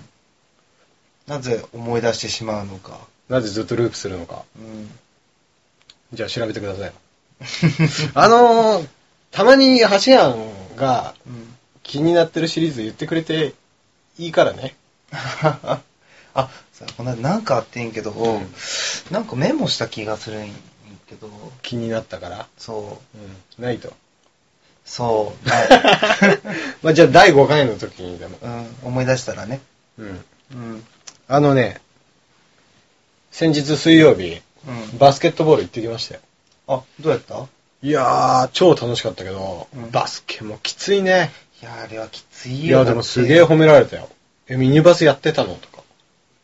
[1.27, 2.99] なぜ思い出してしまうのか。
[3.29, 4.43] なぜずっとループするのか。
[4.57, 4.89] うん。
[6.13, 6.93] じゃあ調べてください。
[8.13, 8.87] あのー、
[9.31, 11.53] たまにハシアンがうん。
[11.83, 13.53] 気になってるシリーズ言ってくれて
[14.17, 14.75] いいからね。
[15.11, 18.53] あ、さこの間なんかあってんけど、うん
[19.11, 20.51] なんかメモした気がするん
[21.07, 21.29] けど、
[21.61, 22.47] 気になったから。
[22.57, 23.63] そう、うん。
[23.63, 23.93] ないと。
[24.85, 25.69] そう、 ない
[26.81, 28.37] まあじゃあ第5回の時にでも。
[28.41, 29.61] うん、思い出したらね。
[29.99, 30.25] うん。
[30.53, 30.83] うん。
[31.27, 31.81] あのね、
[33.31, 34.97] 先日水曜日、うん。
[34.97, 36.21] バスケットボール行ってきましたよ。
[36.67, 37.47] あ、どうやった？
[37.81, 41.31] いやー、超楽しかったけど、うんバスケもきついね。
[41.61, 42.77] いや、あれはきついよ。
[42.77, 44.09] いや、でもすげえ褒められたよ。
[44.47, 45.55] え、ミニバスやってたの？
[45.55, 45.83] とか。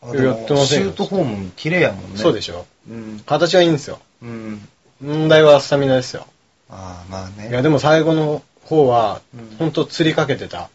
[0.01, 2.17] あでもやってませんよシュートフォーム綺麗やもんね。
[2.17, 3.19] そうでしょうん。
[3.25, 3.99] 形はいいんですよ。
[4.21, 4.67] うん。
[5.01, 6.25] 問題はスタミナですよ。
[6.69, 7.49] ああ、まあね。
[7.49, 10.69] いや、でも最後の方はうん、ほんと釣りかけてた。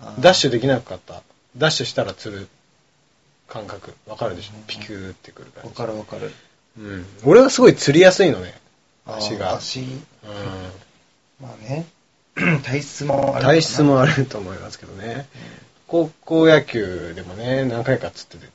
[0.00, 1.22] あーダッシュできなかった。
[1.56, 2.48] ダッシュしたら釣る
[3.48, 3.94] 感覚。
[4.06, 5.76] わかるでしょうんピキューってくる感わじ。
[5.76, 6.32] かるわかる。
[6.78, 7.06] うん。
[7.24, 8.54] 俺はすごい釣りやすいのね。
[9.06, 9.86] 足が足、う
[11.40, 11.86] まあね。
[12.64, 15.28] 体質もある体質もあると思いますけどね。
[15.86, 18.52] 高校野球でもね、何回か釣ってて、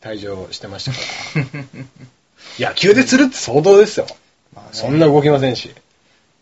[0.00, 1.64] 退場してましたから。
[2.70, 4.06] 野球で釣るって相当ですよ。
[4.54, 5.66] まあねそんな動きませんし。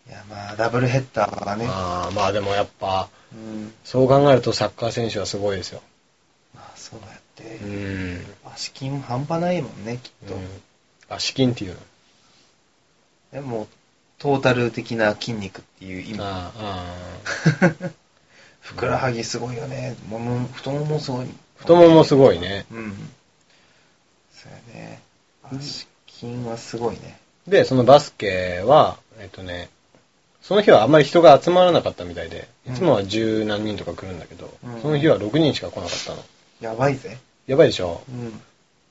[0.07, 1.65] いや、まあ、ダブルヘッダーがね。
[1.67, 3.73] あーまあでもやっぱ、うん。
[3.83, 5.81] そう考えるとサッカー選手はすごいですよ。
[6.55, 7.65] まあ、そうやってう。
[7.65, 8.25] ん。
[8.53, 10.35] 足筋も半端ないもんね、きっと。
[10.35, 10.47] うん、
[11.09, 11.79] あ、資金っていうの。
[13.31, 13.67] でも、
[14.19, 16.19] トータル的な筋肉っていう意味。
[16.21, 16.85] ああ、
[17.61, 17.71] あ
[18.61, 19.95] ふくらはぎすごいよね。
[20.09, 21.27] もも太ももすごい。
[21.57, 22.65] 太ももすごいね。
[22.71, 23.09] うん。
[24.33, 25.01] そうやね。
[25.43, 27.19] 足筋はすごいね。
[27.47, 29.69] で、そのバスケは、えっとね、
[30.41, 36.23] その日はあんまり人が集まらなかったみたいで、いつもは十何人とか来るんだけど、うんその日は6人しか来なかったの。
[36.59, 37.17] やばいぜ。
[37.45, 38.41] やばいでしょうん。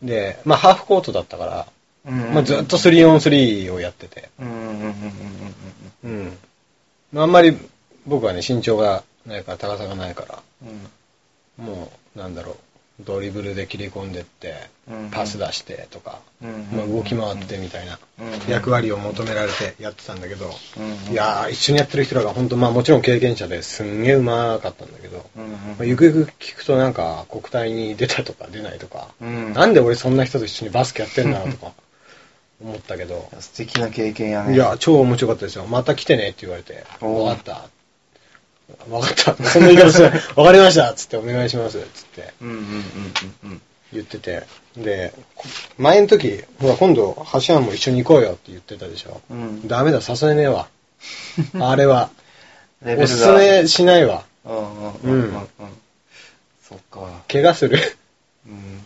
[0.07, 1.76] で、まあハーフコートだったから、うん
[2.07, 4.91] まあずっと 3on3 をやってて、うんうんうんうん
[6.05, 6.11] うん。
[6.11, 6.39] うん。
[7.13, 7.57] まああんまり
[8.07, 10.39] 僕はね、身長がないから、高さがないから、
[11.59, 11.65] うん。
[11.65, 12.57] もう、なんだろう、
[13.01, 14.55] ドリブルで切り込んでって、
[14.89, 15.11] うん。
[15.11, 16.69] パス出してとか、うん。
[16.73, 17.99] まあ動き回ってみたいな。
[18.21, 18.51] うん。
[18.51, 20.47] 役割を求められてやってたんだけど、
[20.79, 21.13] うん。
[21.13, 25.45] いやー、一緒にやってる人らが本当まあもちろん経験者ですんげえうまかったんだけど、うん。
[25.45, 25.51] うん。
[25.51, 29.53] まあ、ゆくゆく聞くとなんか国体に出たとか出ないとか、うん。
[29.53, 31.73] なんで俺そんな人と一緒にバスケやってんだろうとか
[32.63, 34.55] 思ったけど、素敵な経験やね。
[34.55, 35.67] いや、超面白かったですよ。
[35.67, 37.69] また来てねって言われて、おうわかった。
[38.91, 39.45] わかった。
[39.45, 41.79] そんな言い方してない、わかりましたつってお願いします。
[41.79, 43.63] つってうんうんうんうんうん。
[43.93, 44.43] 言ってて。
[44.77, 45.45] で、こ
[45.79, 49.21] 前の時、ほら今度、橋山も一緒に行こうよって言ってたでしょ。
[49.31, 50.69] うんダメだ、誘えねえわ。
[51.61, 52.11] あれは。
[52.85, 54.25] おすすめしないわ。
[54.45, 55.49] うんうんうんうんうん。
[56.63, 57.23] そっか。
[57.29, 57.79] 怪我する。
[58.47, 58.86] うん。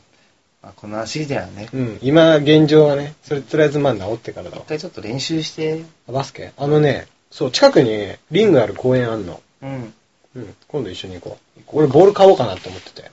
[0.62, 1.68] まあ、この足じゃね。
[1.72, 1.98] うん。
[2.02, 4.68] 今、現状はね、それとりあえずまあ治ってからだわ一。
[4.68, 5.84] 回ちょっと練習して。
[6.06, 6.52] バスケ？
[6.56, 9.40] あのね、そう、近くにリングある公園あんの。
[9.62, 9.94] うん。
[10.36, 10.54] うん。
[10.68, 11.62] 今度一緒に行こう。
[11.68, 13.10] 俺ボール買おうかなって思ってて。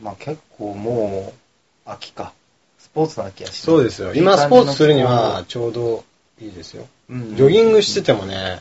[0.00, 2.32] まあ結構もう、秋か。
[2.78, 4.14] スポーツの秋やし、そうですよ。
[4.14, 6.04] 今スポーツするにはちょうど
[6.40, 6.86] いいですよ。
[7.10, 8.60] うんジョギングしててもね、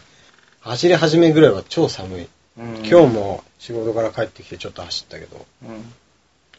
[0.60, 2.28] 走り始めぐらいは超寒い。
[2.58, 5.46] うん、今日も仕事から帰ってきてちょっと走ったけど、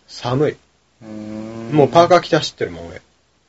[0.07, 0.57] 寒い。
[1.02, 1.70] うん。
[1.72, 3.02] もうパーカー着て走ってるもん俺。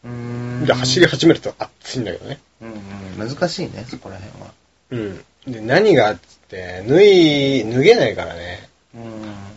[0.06, 0.66] うん。
[0.66, 2.40] で、走り始めると暑いんだけどね。
[2.62, 3.30] うんうん。
[3.30, 4.54] 難しいね、そこら辺は。
[4.92, 5.26] うん。
[5.52, 8.70] で、何がっつって、脱い、脱げないからね。
[8.96, 9.02] うん。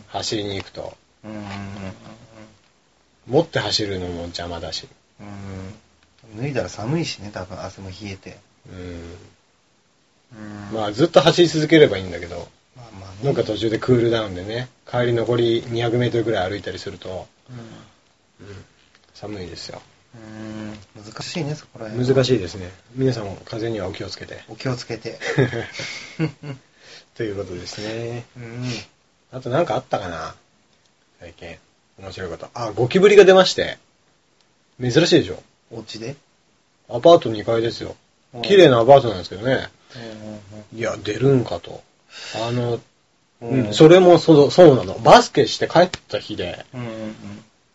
[0.09, 0.97] 走りに行くと。
[1.25, 1.45] うん
[3.29, 4.89] 持って走るのも邪魔だし。
[5.21, 5.27] うん
[6.37, 6.43] うん。
[6.43, 8.39] 脱いだら寒いしね、多分汗も冷えて。
[8.69, 9.17] うん。
[10.33, 13.17] うんまあずっと走り続ければいいんだけど、まあまあね。
[13.25, 18.65] なんか途中でクールダウンでね、帰り残り200メートルぐらい歩いたりすると、うんうん、
[19.15, 19.83] 寒いですよ。
[20.15, 21.03] うん。
[21.03, 22.15] 難しいね、そこら辺は。
[22.15, 22.71] 難しいですね。
[22.95, 24.43] 皆さんも風邪にはお気をつけて。
[24.49, 25.19] お気をつけて。
[27.17, 28.25] ということですね。
[28.37, 28.65] うん。
[29.33, 30.35] あとなんかあったかな？
[31.21, 31.59] 最近。
[31.99, 32.49] 面白いこと。
[32.55, 33.79] あ、ゴキブリが出まして。
[34.81, 36.17] 珍しいでしょお家で？
[36.89, 37.95] アパート2階ですよ
[38.35, 38.43] うん。
[38.43, 39.69] 綺麗なアパートなんですけどね。
[40.73, 41.83] ういや、出るんかと。
[42.37, 42.83] あの、ん
[43.43, 44.95] うん、それもそうそうなの。
[44.99, 47.17] バスケして帰った日で、うんうん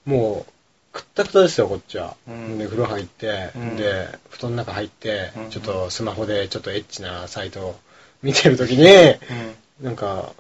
[0.06, 0.52] もう、
[0.94, 2.16] くったくたですよ、こっちは。
[2.28, 7.76] うんで、風呂入って、うんで、布団の中入って、うんちょっとスマホでちょっとエッチなサイトを
[8.22, 9.86] 見てるときに、うん。
[9.86, 10.34] なんか、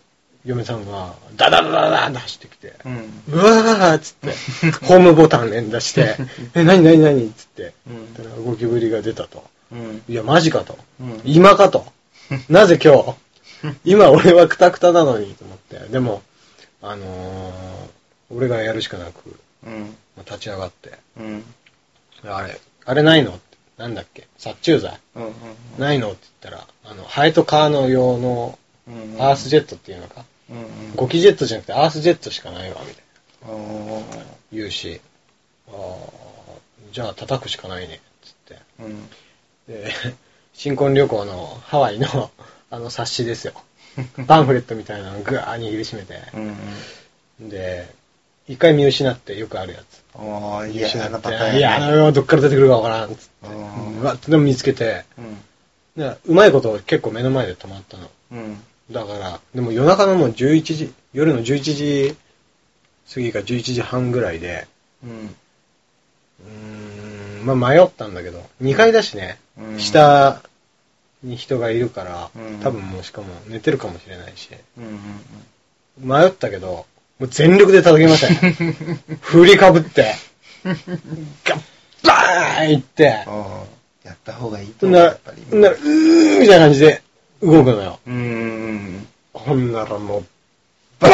[0.45, 3.23] 嫁さんが、ダダダダダって走ってきて、うん。
[3.29, 4.31] うわーっつって、
[4.85, 6.15] ホームボタン連打して、
[6.53, 9.43] え、なになになにっつって、うんだからゴキブリが出たと。
[9.71, 10.03] うん。
[10.07, 10.77] いや、マジかと。
[11.01, 11.85] うん今かと。
[12.49, 13.15] なぜ今日
[13.85, 15.79] 今俺はクタクタなのにと思って。
[15.89, 16.21] でも、
[16.81, 17.53] あのー、
[18.31, 19.95] 俺がやるしかなく、うん。
[20.15, 21.43] まあ立ち上がって、うん。
[22.23, 23.31] あれ、あれないの？
[23.31, 24.27] って、なんだっけ？
[24.37, 24.99] 殺虫剤？
[25.15, 25.33] うん。
[25.77, 26.11] ないの？
[26.11, 29.15] って言ったら、あの、ハエとカーの用のうん。
[29.19, 30.57] アースジェットっていうのか、うん。
[30.57, 30.95] うん。
[30.95, 33.03] ゴキジェットじゃなくてアースジェットしかないわ、みたい
[33.47, 35.01] な言うし、
[35.67, 36.25] あー
[36.91, 38.57] じゃあ叩くしかないね、つって。
[38.79, 39.09] うん。
[39.67, 39.91] で、
[40.53, 42.31] 新婚旅行のハワイの
[42.69, 43.53] あの冊子ですよ。
[44.27, 46.19] パンフレットみたいなのぐわー握りしめて。
[47.39, 47.49] うん。
[47.49, 47.89] で、
[48.47, 50.03] 一回見失ってよくあるやつ。
[50.13, 51.91] おー、見失ってあのパターンいや、あ。
[51.91, 53.15] の、どっから出てくるかわからんっ。
[53.15, 53.55] つって。
[53.55, 55.05] うわってでも見つけて、
[55.97, 56.17] うん。
[56.25, 58.09] うまいこと結構目の前で止まったの。
[58.31, 58.61] うん。
[58.91, 62.17] だから、でも夜中のもう11時、夜の11時
[63.13, 64.67] 過ぎか11時半ぐらいで、
[65.03, 65.35] うん。
[66.41, 70.41] うーん、まあ迷ったんだけど、2階だしね、うん下
[71.23, 72.59] に人がいるから、うん。
[72.59, 74.99] 多分もうしかも寝てるかもしれないし、うんうん
[75.97, 76.85] 迷ったけど、
[77.19, 78.53] もう全力で叩きましたね。
[79.21, 80.13] 振りかぶって、
[80.65, 81.59] ガッ
[82.03, 83.03] バーンいって、
[84.03, 87.01] やった方がいいと思う、なら、うーみたいな感じで
[87.41, 87.99] 動くのよ。
[89.33, 90.25] ほんならもう、
[90.99, 91.09] バ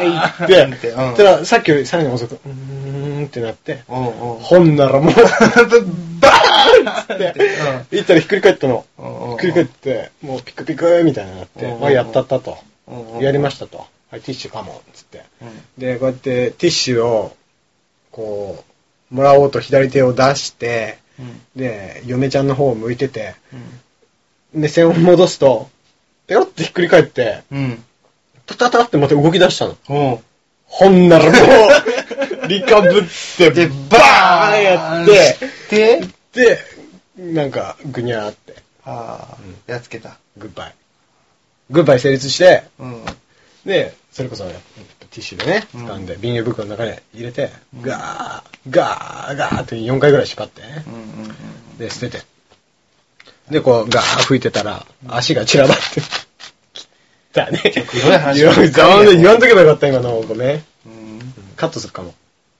[0.00, 1.14] ーンいって、ってうん。
[1.14, 3.82] たださっきよりさらに遅く、うーんってなって。
[3.86, 5.14] ほんならもう、
[6.72, 8.84] つって、行ったらひっくり返ったの。
[8.96, 9.02] ひ
[9.34, 12.58] っくり返って、もうピクピクみたいになって、うんまあやったったと。
[13.20, 13.86] やりましたと。
[14.10, 15.22] はい、ティッシュかも、つって。
[15.40, 17.36] うんで、こうやってティッシュを、
[18.10, 18.64] こ
[19.10, 23.80] う、もらおうと左手を出して、うんで、嫁ちゃんの方を向いてて、うん
[24.54, 25.70] 目線を戻すと、
[26.26, 27.82] ペロってひっくり返って、うん。
[28.46, 30.22] タタタってまた動き出したの。
[30.66, 31.30] ほんならも
[32.44, 33.02] う、リカブっ
[33.36, 35.06] て、で、バーンやっ
[35.68, 36.00] て、
[36.32, 36.58] で、
[37.16, 40.18] で、なんか、ぐにゃーって、ああ、やっつけた。
[40.36, 40.74] グッバイ。
[41.70, 43.04] グッバイ成立して、うん。
[43.64, 51.32] で、それこそ、ティッシュでね、うん掴んで、ビニール袋の中に入れて、うんガー、ガー、ガーって4回ぐらい縛ってねうんうんう
[51.74, 51.78] ん。
[51.78, 52.24] で、捨てて。
[53.50, 56.02] で、こう、ガー吹いてたら、足が散らばって。
[57.34, 57.62] だね。
[57.94, 60.20] 言わん言わんとけばよかった、今の。
[60.22, 60.64] ごめん。
[60.86, 62.14] うんカットするかも。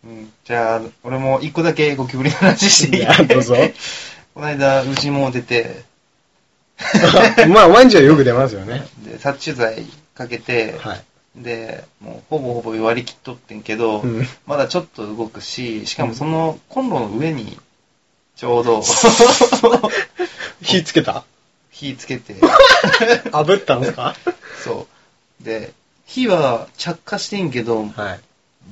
[0.05, 0.33] うん。
[0.45, 3.03] じゃあ、俺も一個だけゴキブリの話していい？
[3.03, 3.55] いやどうぞ。
[4.35, 5.85] この間、うちも出て、
[7.49, 8.87] まあ、毎日はよく出ますよね。
[9.05, 11.05] で、殺虫剤かけて、はい。
[11.37, 14.27] で、もうほぼほぼ割り切っとってんけど、うん。
[14.47, 17.59] まだちょっと動くし、しかもそのコンロの上に、
[18.37, 18.83] ちょうど、
[20.62, 21.25] 火つけた？
[21.71, 24.15] 火つけて、炙ったんですか？
[24.65, 24.87] そ
[25.41, 25.45] う。
[25.45, 25.73] で、
[26.07, 28.21] 火は着火してんけど、はい。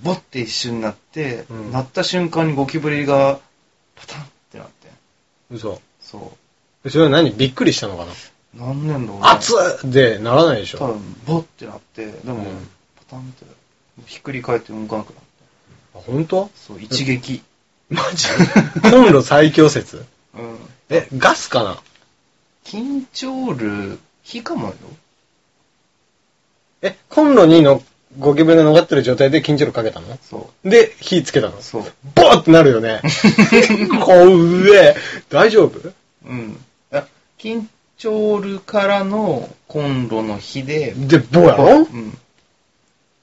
[0.03, 3.41] ボッて一瞬なって、うんなった瞬間にゴキブリが、
[3.97, 4.89] パタンってなって。
[5.51, 5.81] 嘘。
[6.01, 6.37] そ
[6.89, 7.33] それは何？
[7.33, 8.13] びっくりしたのかな？
[8.13, 8.15] う。
[8.59, 10.79] なんなんだろうね熱っでならないでしょ。
[10.79, 12.45] 多分、ボッてなって、でも、うん
[13.09, 13.45] パタンって、
[14.07, 15.21] ひっくり返って動かなくなって。
[15.97, 16.51] あ本当？
[16.57, 17.43] そう、一撃。
[17.91, 18.27] マジ？
[18.81, 20.07] コンロ最強説？
[20.35, 20.57] うん。
[20.89, 21.79] え、ガスかな？
[22.65, 24.75] 緊張る、火かもよ。
[26.83, 27.83] え、コンロにの
[28.19, 30.19] ゴキブリが逃ってる状態で緊張力かけたの？
[30.23, 31.59] そで、火つけたの？
[31.59, 31.63] う。
[31.63, 31.83] そう。
[32.15, 33.01] ボーってなるよね。
[34.05, 34.97] こ上。
[35.29, 35.93] 大丈夫？
[36.27, 36.59] うん。
[36.93, 37.07] あ、
[37.39, 37.67] 緊
[37.99, 41.79] 張るからのコンロの火で、で、ボーやろ？
[41.79, 42.19] うん。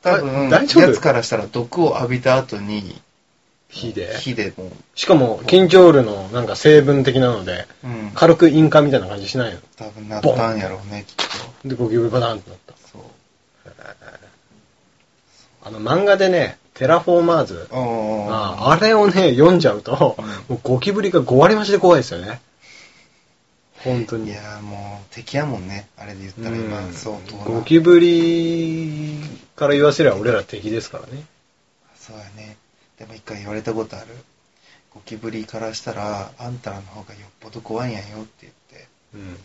[0.01, 0.87] 多分、あ大丈夫？
[0.87, 3.01] やつからしたら毒を浴びた後に、
[3.69, 4.15] 火で？
[4.17, 8.11] 火でもしかも、緊張ルのなんか成分的なので、う、うん。
[8.15, 9.59] 軽く引火みたいな感じしないの？
[9.75, 11.15] 多分なったんやろうね、きっ
[11.61, 11.67] と。
[11.67, 12.73] で、ゴキブリバタンってなった。
[12.89, 13.01] そう。
[15.67, 17.67] あの漫画でね、テラフォーマーズ。
[17.71, 22.39] あああれをね、読んじゃうと、うんもうゴキブリが5割増しで怖いですよね。
[23.83, 24.31] 本当に。
[24.31, 25.87] いやーもう、敵やもんね。
[25.97, 29.19] あれで言ったら今、うんそう、どうなゴキブリ
[29.55, 31.25] から言わせれば俺ら敵ですからね。
[31.99, 32.55] そうやね。
[32.97, 34.07] でも一回言われたことある。
[34.93, 38.87] ゴキブリからしたら、あんたらの方がよっぽど怖いんやよって言って。
[39.15, 39.37] うん。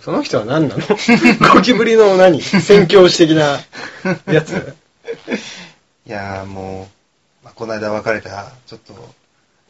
[0.00, 0.82] その人は何なの？
[1.54, 2.40] ゴキブリの何？
[2.42, 3.60] 宣教師的な
[4.32, 4.74] やつ？
[6.06, 6.88] いやーも
[7.42, 9.14] う、まあ、この間別れた、ちょっと、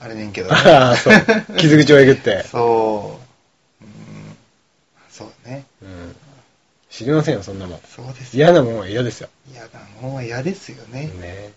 [0.00, 1.14] あれねんけど、 ああ、そう。
[1.56, 2.44] 傷口をえぐって。
[2.50, 3.20] そ
[3.80, 4.36] う、うん、
[5.10, 5.64] そうだね。
[5.82, 6.16] うん。
[6.90, 7.80] 知りませんよ、そんなもん。
[7.80, 8.44] そうですよ。
[8.44, 9.28] 嫌なもんは嫌ですよ。
[9.52, 11.08] 嫌だ、もう嫌ですよね。
[11.08, 11.52] ね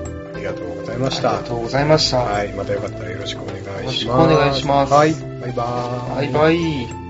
[0.95, 1.30] ざいました。
[1.30, 2.18] ありがとうございました。
[2.18, 3.82] はい、またよかったらよろしくお願いします。
[3.82, 6.32] よろしくお願いしますはい、バイバーイ。
[6.32, 6.55] バイ
[6.88, 7.04] バイ。